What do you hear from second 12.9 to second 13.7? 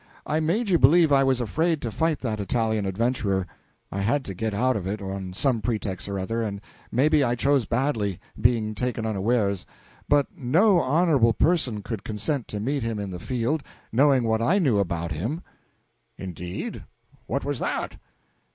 in the field,